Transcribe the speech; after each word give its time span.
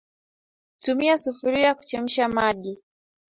Tumia 0.79 1.17
sufuria 1.17 1.75
kuchemsha 1.75 2.27
maji 2.29 2.79